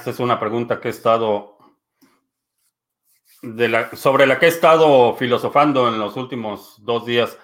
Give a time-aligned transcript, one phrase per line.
[0.00, 1.58] Esta es una pregunta que he estado
[3.92, 7.38] sobre la que he estado filosofando en los últimos dos días.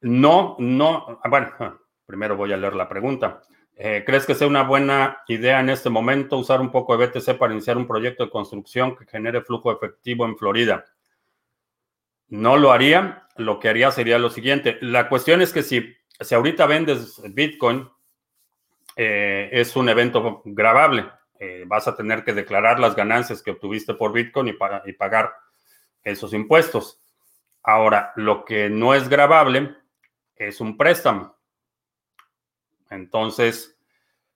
[0.00, 3.40] No, no, bueno, primero voy a leer la pregunta.
[3.76, 7.38] Eh, ¿Crees que sea una buena idea en este momento usar un poco de BTC
[7.38, 10.86] para iniciar un proyecto de construcción que genere flujo efectivo en Florida?
[12.26, 13.28] No lo haría.
[13.36, 14.76] Lo que haría sería lo siguiente.
[14.80, 17.88] La cuestión es que si, si ahorita vendes Bitcoin,
[18.96, 21.12] eh, es un evento grabable.
[21.38, 25.34] Eh, vas a tener que declarar las ganancias que obtuviste por Bitcoin y, pagar
[26.02, 27.00] esos impuestos.
[27.62, 29.76] Ahora, lo que no es grabable
[30.36, 31.36] es un préstamo.
[32.90, 33.76] Entonces,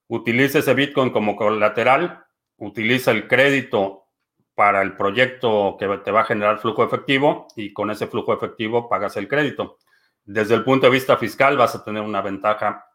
[0.09, 2.25] utiliza ese Bitcoin como colateral,
[2.57, 4.09] utiliza el crédito
[4.55, 8.89] para el proyecto que te va a generar flujo efectivo y con ese flujo efectivo
[8.89, 9.79] pagas el crédito.
[10.25, 12.90] Desde el punto de vista fiscal vas a tener una ventaja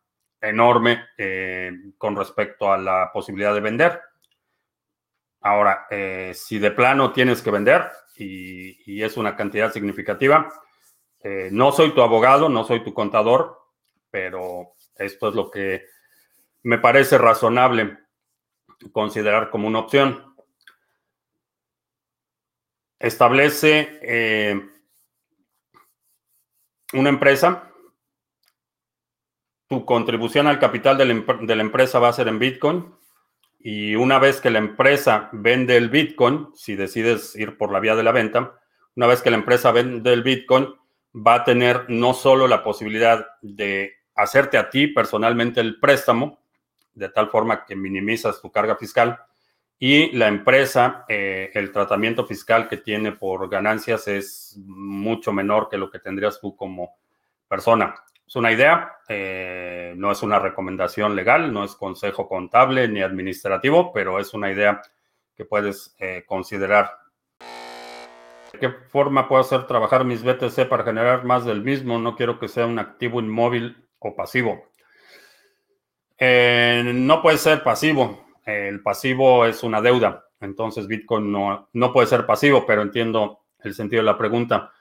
[0.48, 4.02] enorme eh, con respecto a la posibilidad de vender.
[5.42, 10.52] Ahora, eh, si de plano tienes que vender y, es una cantidad significativa,
[11.22, 13.60] eh, no soy tu abogado, no soy tu contador,
[14.10, 15.86] pero esto es lo que
[16.64, 18.00] me parece razonable
[18.92, 20.36] considerar como una opción.
[22.98, 24.72] Establece
[26.94, 27.75] una empresa
[29.68, 32.94] tu contribución al capital de la, empresa va a ser en Bitcoin.
[33.60, 37.96] Y una vez que la empresa vende el Bitcoin, si decides ir por la vía
[37.96, 38.60] de la venta,
[38.96, 40.68] una vez que la empresa vende el Bitcoin,
[41.16, 46.40] va a tener no solo la posibilidad de hacerte a ti personalmente el préstamo,
[46.94, 49.20] de tal forma que minimizas tu carga fiscal,
[49.78, 55.78] y la empresa, eh, el tratamiento fiscal que tiene por ganancias es mucho menor que
[55.78, 56.96] lo que tendrías tú como
[57.48, 57.96] persona.
[58.28, 63.94] Es una idea, eh, no es una recomendación legal, no es consejo contable ni administrativo,
[63.94, 64.82] pero es una idea
[65.36, 66.92] que puedes eh, considerar.
[68.52, 72.00] ¿De qué forma puedo hacer trabajar mis BTC para generar más del mismo?
[72.00, 74.70] No quiero que sea un activo inmóvil o pasivo.
[76.18, 78.26] Eh, no puede ser pasivo.
[78.46, 80.26] El pasivo es una deuda.
[80.40, 84.72] Entonces Bitcoin no, no puede ser pasivo, pero entiendo el sentido de la pregunta.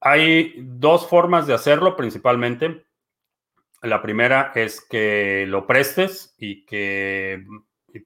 [0.00, 2.86] Hay dos formas de hacerlo principalmente.
[3.82, 7.44] La primera es que lo prestes y que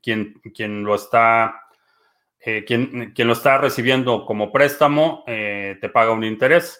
[0.00, 1.64] quien, quien lo está
[2.46, 6.78] eh, quien, quien, lo está recibiendo como préstamo eh, te paga un interés.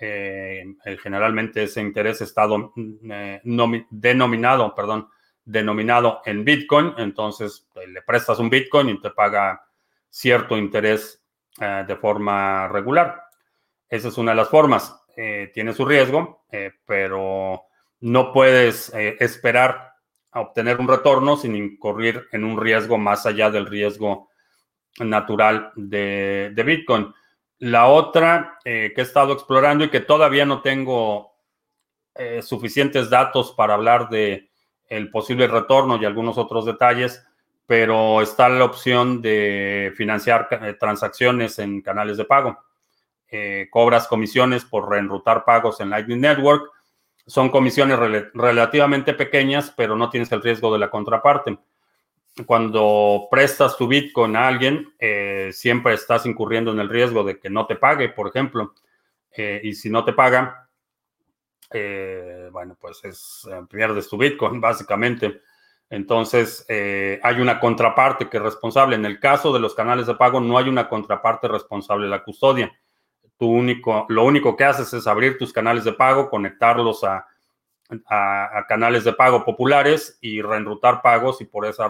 [0.00, 0.64] Eh,
[1.02, 2.46] generalmente ese interés está
[3.90, 5.08] denominado, perdón,
[5.44, 6.92] denominado en Bitcoin.
[6.98, 9.64] Entonces le prestas un Bitcoin y te paga
[10.10, 11.24] cierto interés
[11.58, 13.24] de forma regular.
[13.88, 14.94] Esa es una de las formas.
[15.52, 16.44] tiene su riesgo,
[16.86, 17.64] pero
[18.00, 19.94] no puedes eh, esperar
[20.30, 24.28] a obtener un retorno sin incurrir en un riesgo más allá del riesgo
[25.00, 27.12] natural de, Bitcoin.
[27.58, 31.32] La otra eh, que he estado explorando y que todavía no tengo
[32.14, 34.50] eh, suficientes datos para hablar de
[34.88, 37.24] el posible retorno y algunos otros detalles,
[37.66, 40.48] pero está la opción de financiar
[40.80, 42.58] transacciones en canales de pago.
[43.70, 46.70] cobras comisiones por reenrutar pagos en Lightning Network
[47.28, 47.98] son comisiones
[48.32, 51.58] relativamente pequeñas, pero no tienes el riesgo de la contraparte.
[52.46, 57.50] Cuando prestas tu Bitcoin a alguien, eh, siempre estás incurriendo en el riesgo de que
[57.50, 58.72] no te pague, por ejemplo.
[59.30, 60.70] Eh, y si no te paga,
[61.70, 65.42] eh, bueno, pues es, pierdes tu Bitcoin, básicamente.
[65.90, 68.96] Entonces, hay una contraparte que es responsable.
[68.96, 72.24] En el caso de los canales de pago, no hay una contraparte responsable de la
[72.24, 72.72] custodia
[73.46, 77.26] único, lo único que haces es abrir tus canales de pago, conectarlos a,
[78.68, 81.88] canales de pago populares y reenrutar pagos y por esa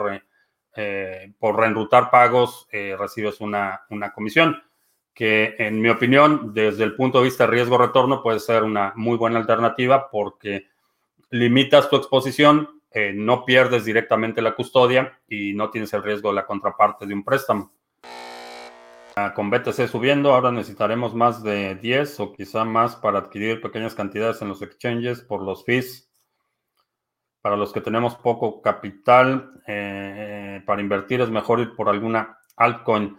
[0.76, 4.62] eh, por reenrutar pagos eh, recibes una, una, comisión
[5.12, 8.93] que en mi opinión desde el punto de vista de riesgo retorno puede ser una
[8.94, 10.69] muy buena alternativa porque
[11.31, 16.37] limitas tu exposición, eh, no pierdes directamente la custodia y no tienes el riesgo de
[16.37, 17.72] la contraparte de un préstamo.
[19.20, 23.97] Ah, con BTC subiendo, ahora necesitaremos más de 10 o quizá más para adquirir pequeñas
[23.97, 26.09] cantidades en los exchanges por los fees.
[27.41, 33.19] Para los que tenemos poco capital eh, para invertir es mejor ir por alguna altcoin.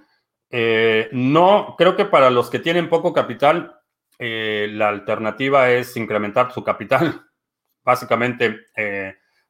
[0.50, 3.78] Eh, no, creo que para los que tienen poco capital,
[4.20, 7.26] eh, la alternativa es incrementar su capital.
[7.84, 8.68] Básicamente,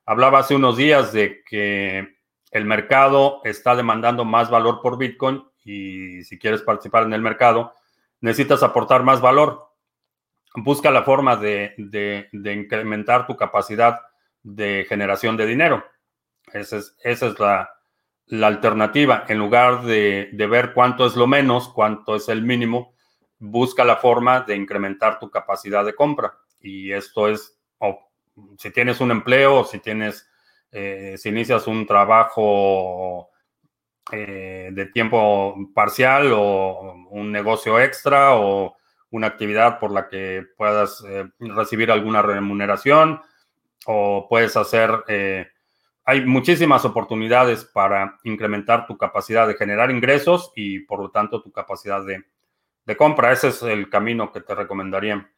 [0.04, 2.18] hablaba hace unos días de que
[2.50, 7.76] el mercado está demandando más valor por Bitcoin y si quieres participar en el mercado,
[8.22, 9.70] necesitas aportar más valor.
[10.56, 11.76] Busca la forma de,
[12.34, 14.00] incrementar tu capacidad
[14.42, 15.86] de generación de dinero.
[16.52, 17.70] Esa es, esa es la,
[18.26, 22.96] la alternativa, en lugar de, ver cuánto es lo menos, cuánto es el mínimo,
[23.38, 26.34] busca la forma de incrementar tu capacidad de compra.
[26.60, 27.60] Y esto es,
[28.58, 30.28] si tienes un empleo, si tienes,
[30.72, 33.29] eh, si inicias un trabajo
[34.12, 38.78] eh, de tiempo parcial o un negocio extra o
[39.12, 43.22] una actividad por la que puedas eh, recibir alguna remuneración
[43.86, 45.04] o puedes hacer
[46.10, 51.52] hay muchísimas oportunidades para incrementar tu capacidad de generar ingresos y por lo tanto tu
[51.52, 53.32] capacidad de, compra.
[53.32, 55.30] Ese es el camino que te recomendaría.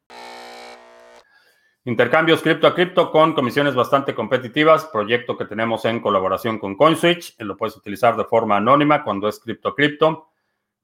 [1.83, 7.38] Intercambios cripto a cripto con comisiones bastante competitivas, proyecto que tenemos en colaboración con CoinSwitch,
[7.39, 10.28] lo puedes utilizar de forma anónima cuando es cripto a cripto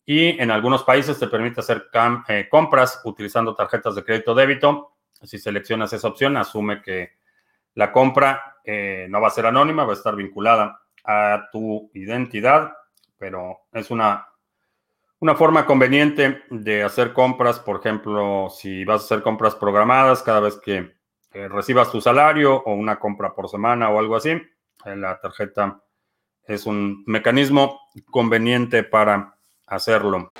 [0.03, 1.89] y en algunos países te permite hacer
[2.29, 4.93] eh, compras utilizando tarjetas de crédito débito.
[5.21, 7.17] Si seleccionas esa opción, asume que
[7.75, 12.73] la compra eh, no va a ser anónima, va a estar vinculada a tu identidad,
[13.19, 14.27] pero es una,
[15.19, 17.59] una forma conveniente de hacer compras.
[17.59, 20.97] Por ejemplo, si vas a hacer compras programadas cada vez que
[21.31, 25.83] recibas tu salario o una compra por semana o algo así, eh, la tarjeta
[26.43, 27.79] es un mecanismo
[28.09, 29.37] conveniente para
[29.67, 30.31] hacerlo.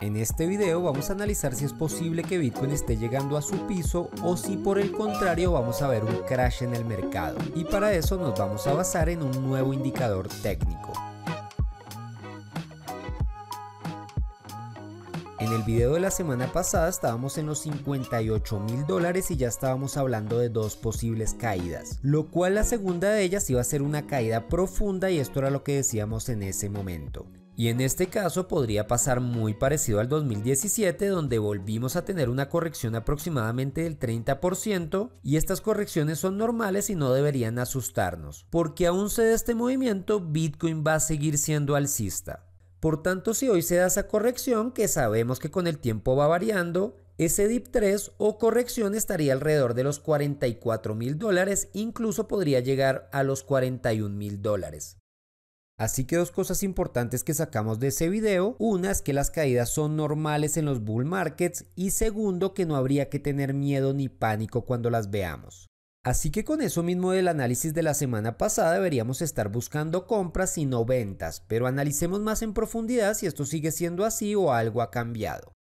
[0.00, 3.66] En este video vamos a analizar si es posible que Bitcoin esté llegando a su
[3.66, 7.38] piso o si por el contrario vamos a ver un crash en el mercado.
[7.56, 10.92] Y para eso nos vamos a basar en un nuevo indicador técnico.
[15.40, 19.46] En el video de la semana pasada estábamos en los 58 mil dólares y ya
[19.46, 23.82] estábamos hablando de dos posibles caídas, lo cual la segunda de ellas iba a ser
[23.82, 27.26] una caída profunda y esto era lo que decíamos en ese momento.
[27.54, 32.48] Y en este caso podría pasar muy parecido al 2017 donde volvimos a tener una
[32.48, 39.08] corrección aproximadamente del 30% y estas correcciones son normales y no deberían asustarnos, porque aún
[39.08, 42.47] se da este movimiento Bitcoin va a seguir siendo alcista.
[42.80, 46.28] Por tanto, si hoy se da esa corrección, que sabemos que con el tiempo va
[46.28, 52.60] variando, ese DIP 3 o corrección estaría alrededor de los 44 mil dólares, incluso podría
[52.60, 54.98] llegar a los 41 mil dólares.
[55.76, 59.70] Así que dos cosas importantes que sacamos de ese video, una es que las caídas
[59.70, 64.08] son normales en los bull markets y segundo que no habría que tener miedo ni
[64.08, 65.68] pánico cuando las veamos.
[66.04, 70.56] Así que con eso mismo del análisis de la semana pasada deberíamos estar buscando compras
[70.56, 74.80] y no ventas, pero analicemos más en profundidad si esto sigue siendo así o algo
[74.80, 75.57] ha cambiado.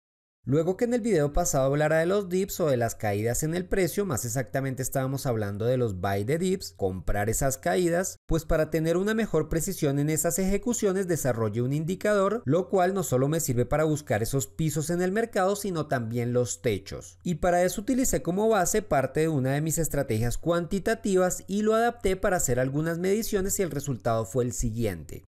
[0.49, 3.57] Luego que en el video pasado hablara de los dips o de las caídas en
[3.57, 8.45] el precio, más exactamente estábamos hablando de los buy de dips, comprar esas caídas, pues
[8.45, 13.27] para tener una mejor precisión en esas ejecuciones desarrollé un indicador, lo cual no solo
[13.27, 17.19] me sirve para buscar esos pisos en el mercado, sino también los techos.
[17.25, 21.75] Y para eso utilicé como base parte de una de mis estrategias cuantitativas y lo
[21.75, 25.25] adapté para hacer algunas mediciones y el resultado fue el siguiente.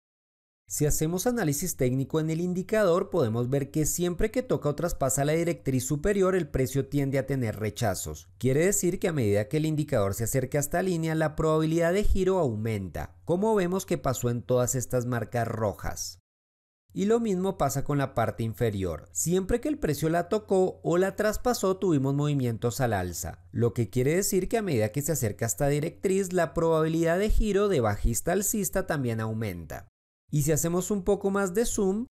[0.66, 5.24] Si hacemos análisis técnico en el indicador, podemos ver que siempre que toca o traspasa
[5.24, 8.28] la directriz superior, el precio tiende a tener rechazos.
[8.38, 11.92] Quiere decir que a medida que el indicador se acerca a esta línea, la probabilidad
[11.92, 16.18] de giro aumenta, como vemos que pasó en todas estas marcas rojas.
[16.96, 19.08] Y lo mismo pasa con la parte inferior.
[19.12, 23.90] Siempre que el precio la tocó o la traspasó tuvimos movimientos al alza, lo que
[23.90, 27.80] quiere decir que a medida que se acerca esta directriz la probabilidad de giro de
[27.80, 29.88] bajista alcista también aumenta.
[30.34, 32.06] Y si hacemos un poco más de zoom,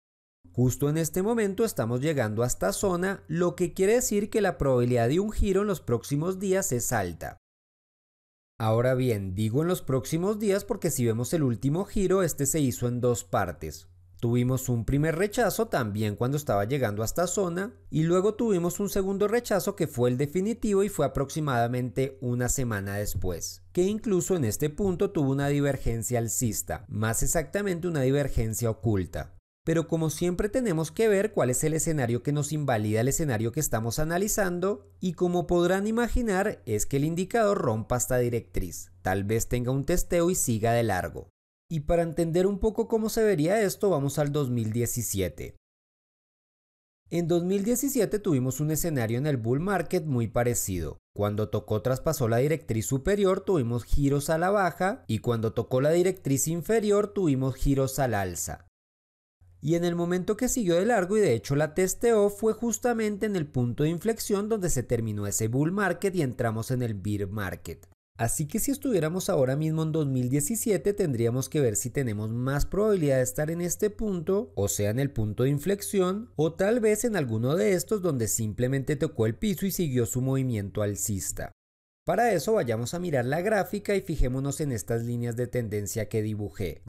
[0.51, 4.59] justo en este momento estamos llegando a esta zona, lo que quiere decir que la
[4.59, 7.37] probabilidad de un giro en los próximos días es alta.
[8.59, 12.59] Ahora bien, digo en los próximos días porque si vemos el último giro, este se
[12.59, 13.89] hizo en dos partes.
[14.21, 18.89] Tuvimos un primer rechazo también cuando estaba llegando a esta zona y luego tuvimos un
[18.89, 24.45] segundo rechazo que fue el definitivo y fue aproximadamente una semana después, que incluso en
[24.45, 29.37] este punto tuvo una divergencia alcista, más exactamente una divergencia oculta.
[29.65, 33.53] Pero como siempre tenemos que ver cuál es el escenario que nos invalida el escenario
[33.53, 39.23] que estamos analizando y como podrán imaginar es que el indicador rompa esta directriz, tal
[39.23, 41.31] vez tenga un testeo y siga de largo.
[41.71, 45.57] Y para entender un poco cómo se vería esto, vamos al 2017.
[47.11, 50.99] En 2017 tuvimos un escenario en el bull market muy parecido.
[51.15, 55.91] Cuando tocó traspasó la directriz superior tuvimos giros a la baja y cuando tocó la
[55.91, 58.67] directriz inferior tuvimos giros al alza.
[59.61, 63.27] Y en el momento que siguió de largo y de hecho la testeó fue justamente
[63.27, 66.95] en el punto de inflexión donde se terminó ese bull market y entramos en el
[66.95, 67.87] bear market.
[68.19, 73.19] Así que si estuviéramos ahora mismo en 2017 tendríamos que ver si tenemos más probabilidad
[73.19, 77.05] de estar en este punto, o sea en el punto de inflexión, o tal vez
[77.05, 81.53] en alguno de estos donde simplemente tocó el piso y siguió su movimiento alcista.
[82.05, 86.21] Para eso vayamos a mirar la gráfica y fijémonos en estas líneas de tendencia que
[86.21, 86.83] dibujé.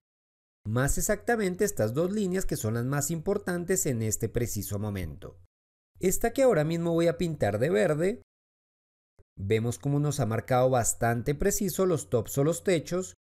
[0.65, 5.37] Más exactamente estas dos líneas que son las más importantes en este preciso momento.
[5.99, 8.21] Esta que ahora mismo voy a pintar de verde,
[9.39, 13.15] vemos cómo nos ha marcado bastante preciso los tops o los techos.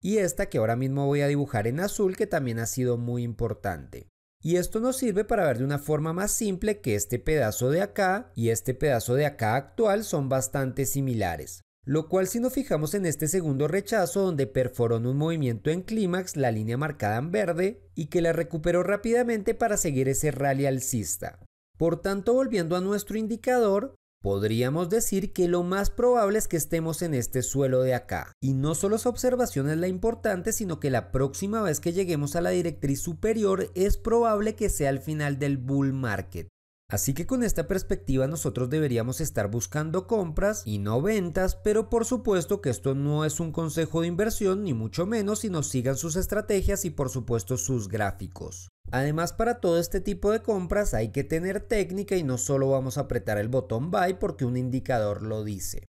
[0.00, 3.22] Y esta que ahora mismo voy a dibujar en azul que también ha sido muy
[3.22, 4.08] importante.
[4.42, 7.80] Y esto nos sirve para ver de una forma más simple que este pedazo de
[7.80, 11.62] acá y este pedazo de acá actual son bastante similares.
[11.86, 15.82] Lo cual si nos fijamos en este segundo rechazo donde perforó en un movimiento en
[15.82, 20.66] clímax la línea marcada en verde y que la recuperó rápidamente para seguir ese rally
[20.66, 21.38] alcista.
[21.76, 27.02] Por tanto, volviendo a nuestro indicador, Podríamos decir que lo más probable es que estemos
[27.02, 28.32] en este suelo de acá.
[28.40, 32.34] Y no solo esa observación es la importante, sino que la próxima vez que lleguemos
[32.34, 36.48] a la directriz superior es probable que sea el final del bull market.
[36.88, 42.06] Así que con esta perspectiva nosotros deberíamos estar buscando compras y no ventas, pero por
[42.06, 45.98] supuesto que esto no es un consejo de inversión ni mucho menos si nos sigan
[45.98, 48.68] sus estrategias y por supuesto sus gráficos.
[48.90, 52.98] Además, para todo este tipo de compras hay que tener técnica y no solo vamos
[52.98, 55.86] a apretar el botón buy porque un indicador lo dice.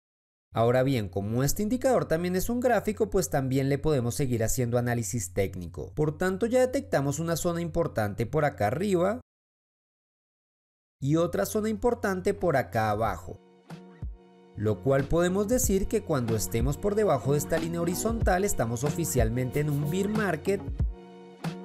[0.54, 4.76] Ahora bien, como este indicador también es un gráfico, pues también le podemos seguir haciendo
[4.76, 5.94] análisis técnico.
[5.94, 9.22] Por tanto, ya detectamos una zona importante por acá arriba
[11.00, 13.40] y otra zona importante por acá abajo.
[14.54, 19.60] Lo cual podemos decir que cuando estemos por debajo de esta línea horizontal estamos oficialmente
[19.60, 20.60] en un bear market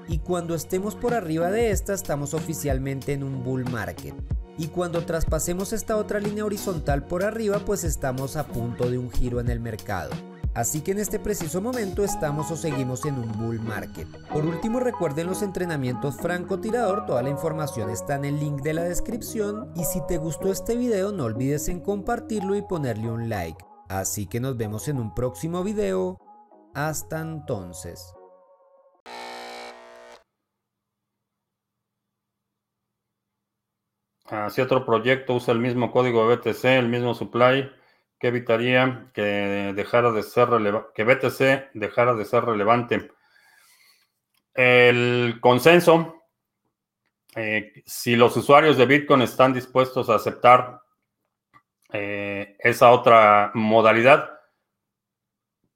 [0.08, 4.14] y cuando estemos por arriba de esta estamos oficialmente en un bull market.
[4.58, 9.12] Y cuando traspasemos esta otra línea horizontal por arriba pues estamos a punto de un
[9.12, 10.12] giro en el mercado.
[10.54, 14.08] Así que en este preciso momento estamos o seguimos en un bull market.
[14.34, 18.82] Por último recuerden los entrenamientos francotirador, toda la información está en el link de la
[18.82, 23.64] descripción y si te gustó este video no olvides en compartirlo y ponerle un like.
[23.88, 26.18] Así que nos vemos en un próximo video.
[26.74, 28.17] Hasta entonces.
[34.50, 37.72] Si otro proyecto usa el mismo código BTC, el mismo supply,
[38.20, 40.50] que evitaría que dejara de ser
[40.94, 43.12] que BTC dejara de ser relevante.
[44.54, 46.24] El consenso,
[47.36, 50.82] eh, si los usuarios de Bitcoin están dispuestos a aceptar
[51.94, 54.40] eh, esa otra modalidad,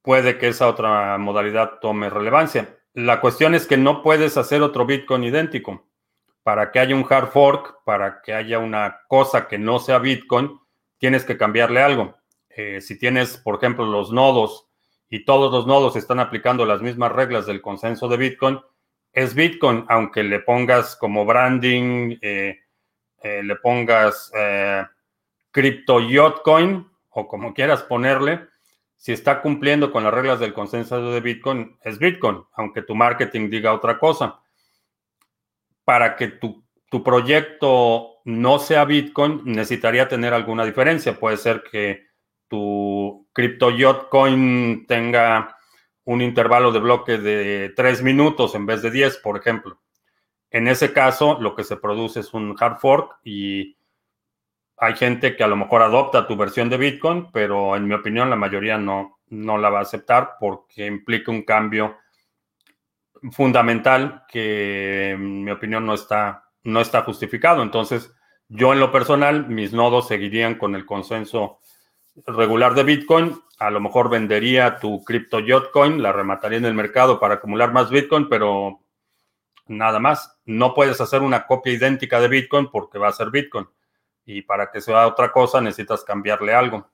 [0.02, 2.80] puede que esa otra modalidad tome relevancia.
[2.94, 5.91] La cuestión es que no puedes hacer otro Bitcoin idéntico
[6.44, 10.60] para que haya un hard fork, para que haya una cosa que no sea Bitcoin,
[10.98, 12.16] tienes que cambiarle algo.
[12.50, 14.68] Eh, si tienes, por ejemplo, los nodos
[15.10, 18.60] y todos los nodos están aplicando las mismas reglas del consenso de Bitcoin,
[19.14, 22.60] es Bitcoin, aunque le pongas como branding, eh,
[23.22, 24.32] eh, le pongas
[25.52, 28.48] Crypto Yotcoin o como quieras ponerle,
[28.96, 33.50] si está cumpliendo con las reglas del consenso de Bitcoin, es Bitcoin, aunque tu marketing
[33.50, 34.42] diga otra cosa
[35.84, 36.64] para que tu,
[37.04, 41.20] proyecto no sea Bitcoin, necesitaría tener alguna diferencia.
[41.20, 42.08] Puede ser que
[42.48, 43.70] tu Crypto
[44.10, 45.56] Coin tenga
[46.04, 49.80] un intervalo de bloque de 3 minutos en vez de 10, por ejemplo.
[50.50, 53.78] En ese caso, lo que se produce es un hard fork y
[54.78, 58.30] hay gente que a lo mejor adopta tu versión de Bitcoin, pero en mi opinión
[58.30, 61.98] la mayoría no, no la va a aceptar porque implica un cambio
[63.32, 67.62] fundamental que en mi opinión no está, no está justificado.
[67.62, 68.12] Entonces,
[68.48, 71.60] yo en lo personal, mis nodos seguirían con el consenso
[72.26, 73.40] regular de Bitcoin.
[73.60, 77.90] A lo mejor vendería tu cripto Yotcoin, la remataría en el mercado para acumular más
[77.90, 78.82] Bitcoin, pero
[79.68, 80.38] nada más.
[80.46, 83.68] No puedes hacer una copia idéntica de Bitcoin porque va a ser Bitcoin.
[84.26, 86.90] Y para que sea otra cosa necesitas cambiarle algo.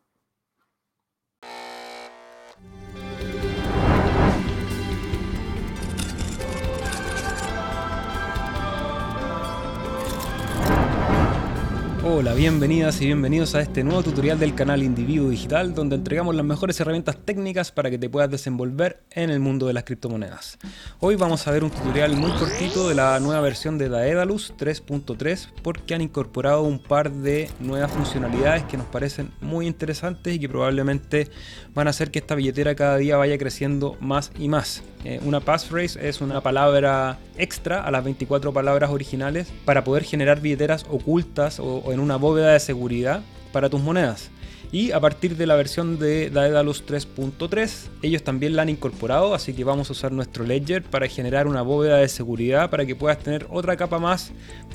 [12.09, 16.45] Hola, bienvenidas y bienvenidos a este nuevo tutorial del canal Individuo Digital donde entregamos las
[16.45, 20.57] mejores herramientas técnicas para que te puedas desenvolver en el mundo de las criptomonedas.
[21.01, 25.49] Hoy vamos a ver un tutorial muy cortito de la nueva versión de Daedalus 3.3
[25.61, 30.47] porque han incorporado un par de nuevas funcionalidades que nos parecen muy interesantes y que
[30.47, 31.29] probablemente
[31.75, 34.81] van a hacer que esta billetera cada día vaya creciendo más y más.
[35.03, 40.41] Eh, una passphrase es una palabra extra a las 24 palabras originales para poder generar
[40.41, 44.29] billeteras ocultas o, una bóveda de seguridad para tus monedas.
[44.71, 49.53] Y a partir de la versión de Daedalus 3.3, ellos también la han incorporado, así
[49.53, 53.19] que vamos a usar nuestro Ledger para generar una bóveda de seguridad para que puedas
[53.19, 54.31] tener otra capa más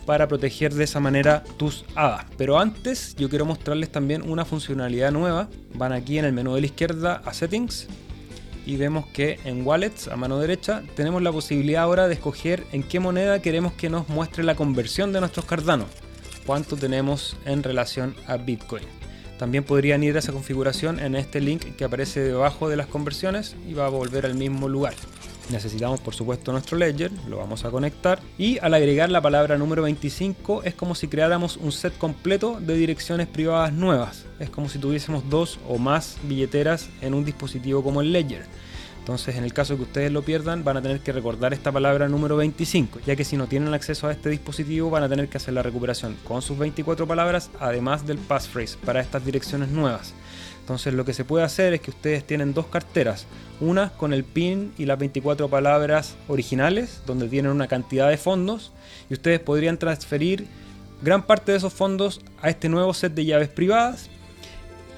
[0.06, 2.24] para proteger de esa manera tus hadas.
[2.38, 5.50] Pero antes yo quiero mostrarles también una funcionalidad nueva.
[5.74, 7.86] Van aquí en el menú de la izquierda a Settings
[8.64, 12.82] y vemos que en Wallets a mano derecha tenemos la posibilidad ahora de escoger en
[12.82, 15.86] qué moneda queremos que nos muestre la conversión de nuestros Cardano,
[16.46, 18.84] cuánto tenemos en relación a Bitcoin.
[19.38, 23.56] También podrían ir a esa configuración en este link que aparece debajo de las conversiones
[23.68, 24.94] y va a volver al mismo lugar.
[25.50, 29.82] Necesitamos por supuesto nuestro ledger, lo vamos a conectar y al agregar la palabra número
[29.82, 34.24] 25 es como si creáramos un set completo de direcciones privadas nuevas.
[34.38, 38.44] Es como si tuviésemos dos o más billeteras en un dispositivo como el ledger.
[39.02, 42.08] Entonces, en el caso que ustedes lo pierdan, van a tener que recordar esta palabra
[42.08, 45.38] número 25, ya que si no tienen acceso a este dispositivo, van a tener que
[45.38, 50.14] hacer la recuperación con sus 24 palabras, además del passphrase para estas direcciones nuevas.
[50.60, 53.26] Entonces, lo que se puede hacer es que ustedes tienen dos carteras,
[53.60, 58.70] una con el PIN y las 24 palabras originales, donde tienen una cantidad de fondos,
[59.10, 60.46] y ustedes podrían transferir
[61.02, 64.11] gran parte de esos fondos a este nuevo set de llaves privadas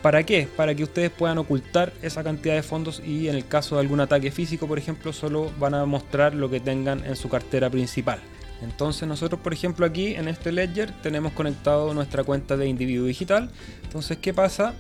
[0.04, 0.46] ¿Para qué?
[0.54, 4.00] Para que ustedes puedan ocultar esa cantidad de fondos y en el caso de algún
[4.00, 8.18] ataque físico, por ejemplo, solo van a mostrar lo que tengan en su cartera principal.
[8.61, 13.49] Entonces nosotros, por ejemplo, aquí en este ledger tenemos conectado nuestra cuenta de individuo digital.
[13.82, 14.75] Entonces, ¿qué pasa?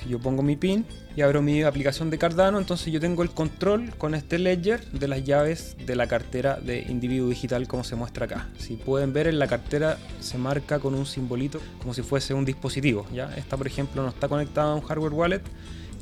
[0.00, 3.30] Si yo pongo mi PIN y abro mi aplicación de Cardano, entonces yo tengo el
[3.30, 7.96] control con este ledger de las llaves de la cartera de individuo digital como se
[7.96, 8.48] muestra acá.
[8.58, 12.46] Si pueden ver en la cartera se marca con un simbolito como si fuese un
[12.46, 13.06] dispositivo.
[13.12, 13.34] ¿ya?
[13.36, 15.42] Esta por ejemplo no está conectada a un hardware wallet,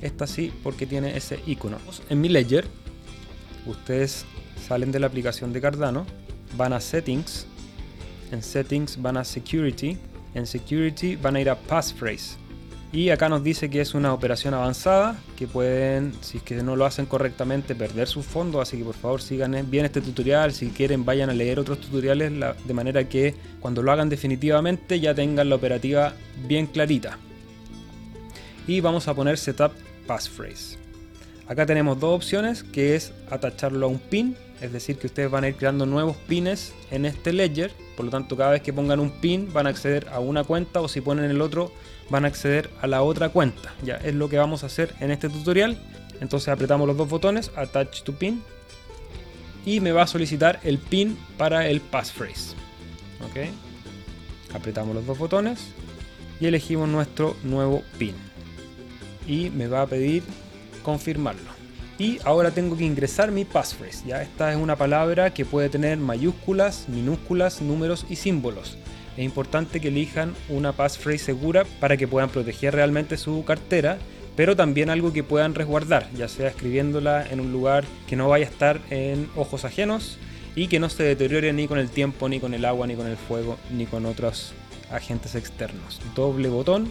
[0.01, 1.79] esta sí porque tiene ese icono.
[2.09, 2.67] En mi ledger,
[3.67, 4.27] ustedes
[4.69, 6.07] salen de la aplicación de Cardano,
[6.57, 7.47] van a settings,
[8.31, 9.99] en settings van a security,
[10.35, 12.48] en security van a ir a passphrase
[12.91, 16.75] y acá nos dice que es una operación avanzada, que pueden, si es que no
[16.75, 18.63] lo hacen correctamente, perder sus fondos.
[18.63, 20.53] Así que por favor sigan bien este tutorial.
[20.53, 22.33] Si quieren, vayan a leer otros tutoriales
[22.65, 26.15] de manera que cuando lo hagan definitivamente ya tengan la operativa
[26.47, 27.19] bien clarita.
[28.67, 29.73] Y vamos a poner Setup
[30.07, 30.79] Passphrase.
[31.47, 35.45] Acá tenemos dos opciones, que es atacharlo a un pin, es decir, que ustedes van
[35.45, 37.71] a ir creando nuevos pines en este ledger.
[37.99, 40.81] Por lo tanto, cada vez que pongan un pin van a acceder a una cuenta
[40.81, 41.73] o si ponen el otro
[42.11, 43.75] van a acceder a la otra cuenta.
[43.83, 45.77] Ya es lo que vamos a hacer en este tutorial.
[46.21, 48.41] Entonces apretamos los dos botones, Attach to Pin,
[49.67, 52.55] y me va a solicitar el pin para el passphrase.
[53.29, 54.55] ¿Ok?
[54.55, 55.59] Apretamos los dos botones
[56.39, 58.15] y elegimos nuestro nuevo pin.
[59.27, 60.23] Y me va a pedir
[60.85, 61.58] confirmarlo.
[61.99, 64.07] Y ahora tengo que ingresar mi passphrase.
[64.07, 68.79] Ya esta es una palabra que puede tener mayúsculas, minúsculas, números y símbolos
[69.19, 73.99] es importante que elijan una passphrase segura para que puedan proteger realmente su cartera,
[74.37, 78.47] pero también algo que puedan resguardar, ya sea escribiéndola en un lugar que no vaya
[78.47, 80.19] a estar en ojos ajenos
[80.55, 83.09] y que no se deteriore ni con el tiempo, ni con el agua, ni con
[83.09, 84.53] el fuego, ni con otros
[84.93, 86.01] agentes externos.
[86.15, 86.89] Doble botón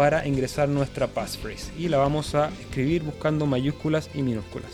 [0.00, 4.70] para ingresar nuestra passphrase y la vamos a escribir buscando mayúsculas y minúsculas.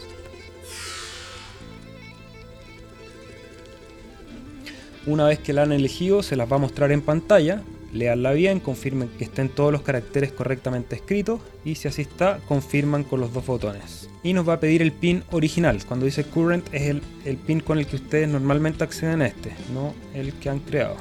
[5.05, 7.65] Una vez que la han elegido, se las va a mostrar en pantalla.
[7.93, 13.03] Leanla bien, confirmen que estén todos los caracteres correctamente escritos y si así está, confirman
[13.03, 14.09] con los dos botones.
[14.23, 15.85] Y nos va a pedir el pin original.
[15.89, 19.51] Cuando dice current es el, el pin con el que ustedes normalmente acceden a este,
[19.75, 20.95] no el que han creado.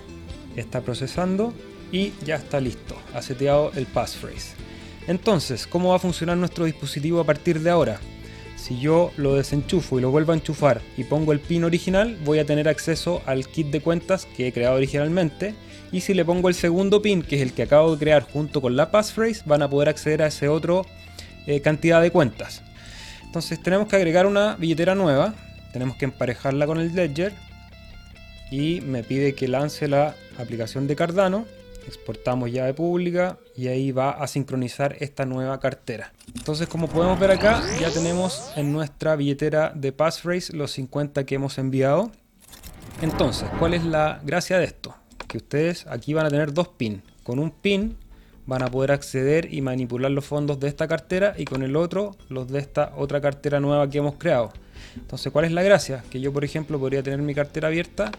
[0.56, 1.54] Está procesando
[1.92, 2.96] y ya está listo.
[3.14, 4.56] Ha seteado el passphrase.
[5.08, 8.00] Entonces, ¿cómo va a funcionar nuestro dispositivo a partir de ahora?
[8.56, 12.40] Si yo lo desenchufo y lo vuelvo a enchufar y pongo el pin original, voy
[12.40, 15.54] a tener acceso al kit de cuentas que he creado originalmente.
[15.92, 18.62] Y si le pongo el segundo pin, que es el que acabo de crear junto
[18.62, 20.86] con la passphrase, van a poder acceder a ese otro
[21.46, 22.64] eh, cantidad de cuentas.
[23.24, 25.36] Entonces tenemos que agregar una billetera nueva.
[25.72, 27.34] Tenemos que emparejarla con el Ledger.
[28.50, 31.46] Y me pide que lance la aplicación de Cardano
[31.88, 36.14] exportamos llave pública y ahí va a sincronizar esta nueva cartera.
[36.36, 41.36] Entonces como podemos ver acá ya tenemos en nuestra billetera de passphrase los 50 que
[41.36, 42.12] hemos enviado.
[43.02, 44.96] Entonces, ¿cuál es la gracia de esto?
[45.28, 47.04] Que ustedes aquí van a tener dos pins.
[47.24, 47.98] Con un pin
[48.46, 52.16] van a poder acceder y manipular los fondos de esta cartera y con el otro
[52.30, 54.54] los de esta otra cartera nueva que hemos creado.
[54.96, 56.04] Entonces, ¿cuál es la gracia?
[56.10, 58.12] Que yo, por ejemplo, podría tener mi cartera abierta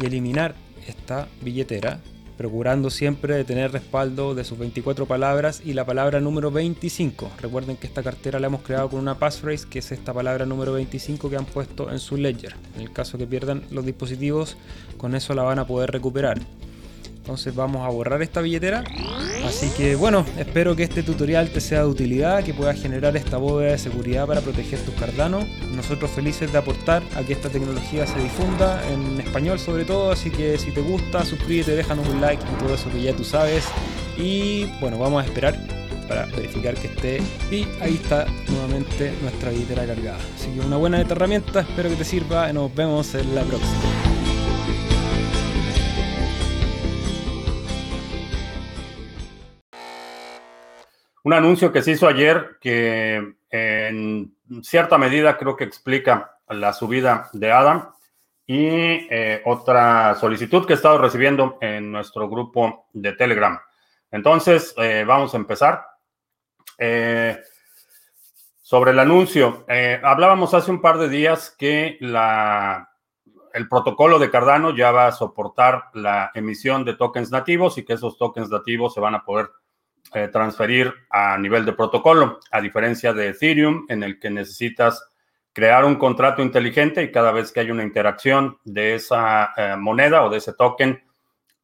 [0.00, 0.54] y eliminar
[0.86, 2.00] esta billetera
[2.36, 7.30] procurando siempre tener respaldo de sus 24 palabras y la palabra número 25.
[7.40, 10.72] Recuerden que esta cartera la hemos creado con una passphrase que es esta palabra número
[10.72, 12.54] 25 que han puesto en su ledger.
[12.74, 14.56] En el caso que pierdan los dispositivos,
[14.96, 16.40] con eso la van a poder recuperar.
[17.24, 18.84] Entonces vamos a borrar esta billetera.
[19.46, 23.38] Así que bueno, espero que este tutorial te sea de utilidad, que pueda generar esta
[23.38, 25.40] bóveda de seguridad para proteger tus Cardano.
[25.74, 30.30] Nosotros felices de aportar a que esta tecnología se difunda en español sobre todo, así
[30.30, 33.64] que si te gusta, suscríbete, déjanos un like y todo eso que ya tú sabes.
[34.18, 35.58] Y bueno, vamos a esperar
[36.06, 40.18] para verificar que esté y ahí está nuevamente nuestra billetera cargada.
[40.36, 43.93] Así que una buena herramienta, espero que te sirva y nos vemos en la próxima.
[51.24, 57.30] Un anuncio que se hizo ayer que en cierta medida creo que explica la subida
[57.32, 57.94] de Adam
[58.46, 63.58] y eh, otra solicitud que he estado recibiendo en nuestro grupo de Telegram.
[64.10, 65.86] Entonces, eh, vamos a empezar.
[66.76, 67.40] Eh,
[68.60, 69.64] sobre el anuncio,
[70.02, 72.90] hablábamos hace un par de días que la,
[73.52, 77.92] el protocolo de Cardano ya va a soportar la emisión de tokens nativos y que
[77.92, 79.50] esos tokens nativos se van a poder
[80.14, 85.10] eh, transferir a nivel de protocolo, a diferencia de Ethereum, en el que necesitas
[85.52, 90.22] crear un contrato inteligente y cada vez que hay una interacción de esa eh, moneda
[90.22, 91.02] o de ese token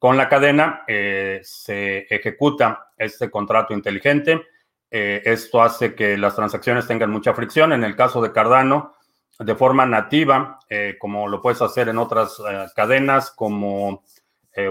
[0.01, 4.43] con la cadena, eh, se ejecuta este contrato inteligente.
[4.91, 7.73] esto hace que las transacciones tengan mucha fricción.
[7.73, 8.95] En el caso de Cardano,
[9.39, 10.59] de forma nativa,
[10.99, 12.43] como lo puedes hacer en otras
[12.75, 14.03] cadenas como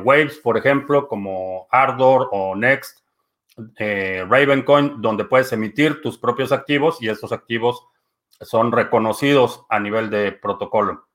[0.03, 2.98] Waves, por ejemplo, como Ardor o Next,
[3.78, 7.86] eh, Ravencoin, donde puedes emitir tus propios activos y estos activos
[8.41, 11.08] son reconocidos a nivel de protocolo.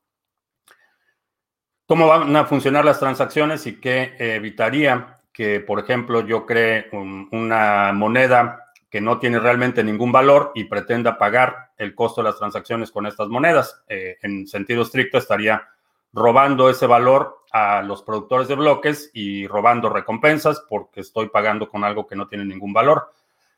[1.87, 7.93] ¿Cómo van a funcionar las transacciones y qué evitaría que, por ejemplo, yo cree una
[7.93, 12.91] moneda que no tiene realmente ningún valor y pretenda pagar el costo de las transacciones
[12.91, 13.83] con estas monedas?
[13.89, 15.69] Eh, en sentido estricto, estaría
[16.13, 21.85] robando ese valor a los productores de bloques y robando recompensas porque estoy pagando con
[21.85, 23.13] algo que no tiene ningún valor.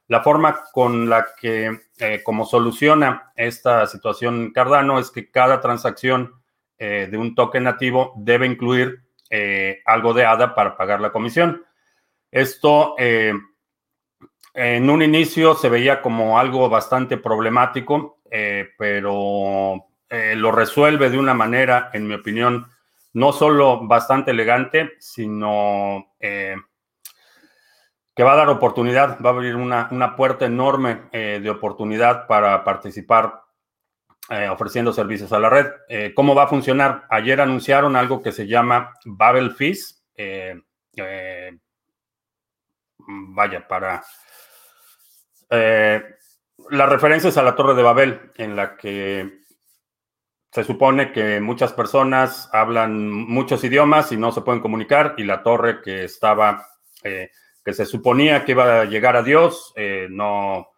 [0.08, 6.34] La forma con la que, eh, como soluciona esta situación Cardano es que cada transacción
[6.76, 11.64] eh, de un token nativo debe incluir eh, algo de ADA para pagar la comisión.
[12.30, 13.40] Esto en
[14.90, 18.18] un inicio se veía como algo bastante problemático,
[18.76, 22.66] pero lo resuelve de una manera, en mi opinión,
[23.16, 26.54] no solo bastante elegante, sino eh,
[28.14, 32.62] que va a dar oportunidad, va a abrir una, puerta enorme eh, de oportunidad para
[32.62, 33.42] participar
[34.50, 36.12] ofreciendo servicios a la red.
[36.14, 37.06] ¿Cómo va a funcionar?
[37.10, 40.04] Ayer anunciaron algo que se llama Babel Fees.
[42.98, 44.02] vaya, para...
[45.48, 49.45] la referencia es a la Torre de Babel, en la que
[50.50, 55.42] se supone que muchas personas hablan muchos idiomas y no se pueden comunicar y la
[55.42, 56.66] torre que estaba,
[57.02, 57.30] eh,
[57.64, 60.68] que se suponía que iba a llegar a Dios, eh, no,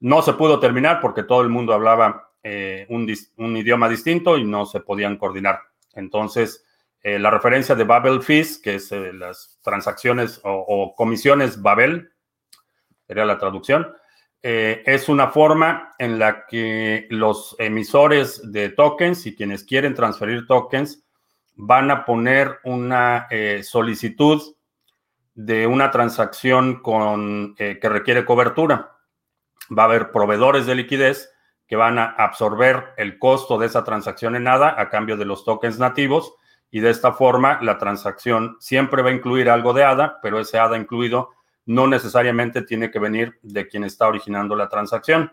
[0.00, 4.66] no se pudo terminar porque todo el mundo hablaba eh, un, idioma distinto y no
[4.66, 5.60] se podían coordinar.
[5.94, 6.66] Entonces,
[7.02, 12.12] la referencia de Babel Fees, que es las transacciones o, o comisiones Babel,
[13.06, 13.90] sería la traducción,
[14.42, 20.46] eh, es una forma en la que los emisores de tokens y quienes quieren transferir
[20.46, 21.04] tokens
[21.56, 24.40] van a poner una eh, solicitud
[25.34, 28.96] de una transacción con, eh, que requiere cobertura.
[29.76, 31.30] Va a haber proveedores de liquidez
[31.66, 35.44] que van a absorber el costo de esa transacción en nada a cambio de los
[35.44, 36.34] tokens nativos
[36.70, 40.58] y de esta forma la transacción siempre va a incluir algo de ADA, pero ese
[40.58, 41.30] ADA incluido
[41.70, 45.32] no necesariamente tiene que venir de quien está originando la transacción.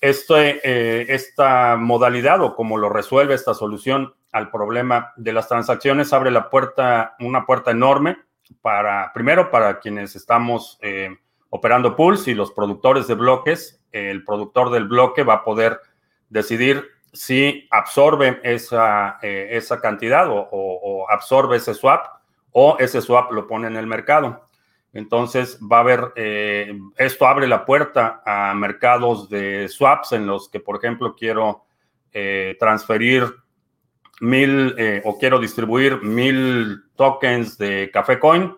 [0.00, 6.14] Este, eh, esta modalidad o como lo resuelve esta solución al problema de las transacciones
[6.14, 8.16] abre la puerta, una puerta enorme
[8.62, 11.10] para, primero, para quienes estamos eh,
[11.50, 13.82] operando pools y los productores de bloques.
[13.92, 15.78] el productor del bloque va a poder
[16.30, 22.06] decidir si absorbe esa, eh, esa cantidad o absorbe ese swap
[22.50, 24.43] o ese swap lo pone en el mercado.
[24.94, 30.48] Entonces va a haber, eh, esto abre la puerta a mercados de swaps en los
[30.48, 31.64] que, por ejemplo, quiero
[32.12, 33.24] eh, transferir
[34.20, 38.56] mil eh, o quiero distribuir mil tokens de Café Coin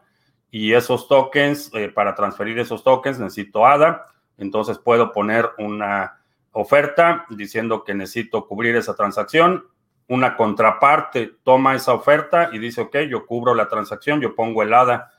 [0.50, 4.06] y esos tokens, para transferir esos tokens necesito ADA.
[4.36, 6.20] Entonces puedo poner una
[6.52, 9.64] oferta diciendo que necesito cubrir esa transacción.
[10.06, 14.74] Una contraparte toma esa oferta y dice, ok, yo cubro la transacción, yo pongo el
[14.74, 15.10] ADA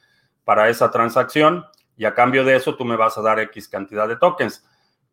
[0.48, 1.66] para esa transacción
[1.98, 4.66] y a cambio de eso tú me vas a dar X cantidad de tokens.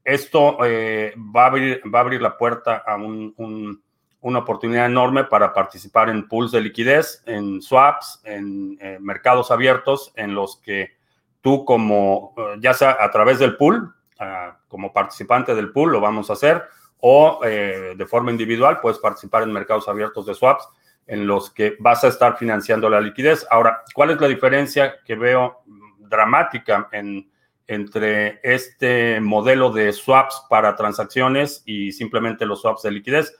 [0.04, 5.52] Esto eh, va, a abrir, va a abrir la puerta a una oportunidad enorme para
[5.52, 10.92] participar en pools de liquidez, en swaps, en eh, mercados abiertos en los que
[11.40, 16.00] tú como, eh, ya sea a través del pool, ah, como participante del pool, lo
[16.00, 16.62] vamos a hacer,
[17.00, 20.66] o de forma individual puedes participar en mercados abiertos de swaps
[21.06, 23.46] en los que vas a estar financiando la liquidez.
[23.50, 25.62] Ahora, ¿cuál es la diferencia que veo
[25.98, 27.28] dramática en,
[27.66, 33.38] entre este modelo de swaps para transacciones y simplemente los swaps de liquidez.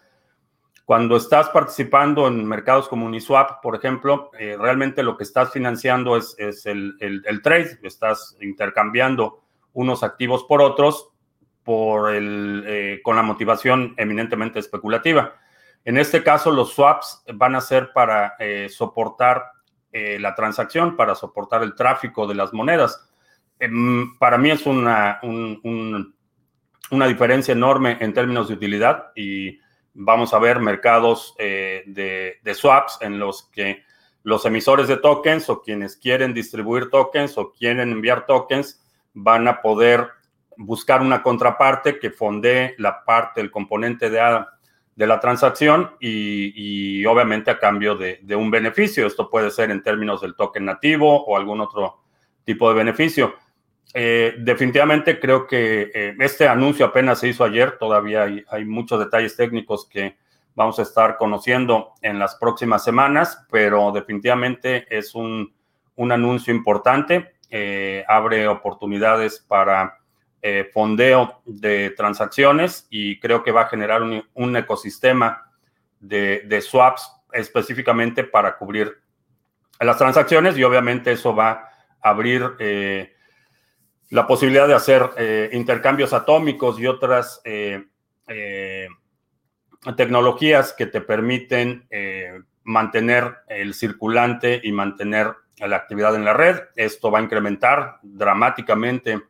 [0.84, 6.16] Cuando estás participando en mercados como Uniswap, por ejemplo, eh, realmente lo que estás financiando
[6.16, 9.40] es, el, trade, estás intercambiando
[9.72, 11.08] unos activos por otros
[11.62, 15.34] por el, eh, con la motivación eminentemente especulativa.
[15.84, 19.50] En este caso, los swaps van a ser para eh, soportar
[19.92, 23.08] la transacción, para soportar el tráfico de las monedas.
[23.60, 25.20] Em, para mí es una,
[26.90, 29.58] una diferencia enorme en términos de utilidad y
[29.94, 33.82] vamos a ver mercados eh, de, swaps en los que
[34.22, 39.62] los emisores de tokens o quienes quieren distribuir tokens o quieren enviar tokens van a
[39.62, 40.08] poder
[40.56, 44.44] buscar una contraparte que fondee la parte, el componente de,
[44.96, 49.06] de la transacción y, obviamente a cambio de, un beneficio.
[49.06, 52.00] Esto puede ser en términos del token nativo o algún otro
[52.44, 53.34] tipo de beneficio.
[53.92, 59.36] Eh, definitivamente creo que eh, este anuncio apenas se hizo ayer, todavía hay, muchos detalles
[59.36, 60.16] técnicos que
[60.56, 65.52] vamos a estar conociendo en las próximas semanas, pero definitivamente es un,
[65.96, 69.98] anuncio importante, eh, abre oportunidades para
[70.72, 75.50] fondeo de transacciones y creo que va a generar un, ecosistema
[76.00, 79.00] de, swaps específicamente para cubrir
[79.80, 81.70] las transacciones y obviamente eso va
[82.02, 82.56] a abrir
[84.14, 87.84] la posibilidad de hacer eh, intercambios atómicos y otras eh,
[88.28, 88.86] eh,
[89.96, 91.88] tecnologías que te permiten
[92.62, 96.60] mantener el circulante y mantener la actividad en la red.
[96.76, 99.20] Esto va a incrementar dramáticamente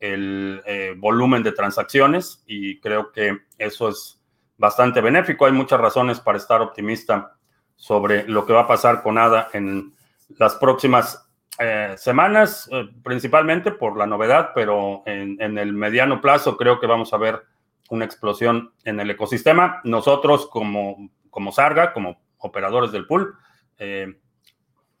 [0.00, 0.62] el
[0.96, 4.20] volumen de transacciones y creo que eso es
[4.56, 5.46] bastante benéfico.
[5.46, 7.36] Hay muchas razones para estar optimista
[7.76, 9.94] sobre lo que va a pasar con ADA en
[10.38, 11.26] las próximas
[11.58, 17.12] eh, semanas, eh, principalmente por la novedad, pero en, el mediano plazo creo que vamos
[17.12, 17.42] a ver
[17.88, 19.80] una explosión en el ecosistema.
[19.84, 23.34] Nosotros como, como Sarga, como operadores del pool,
[23.78, 24.20] eh,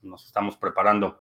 [0.02, 1.20] nos estamos preparando.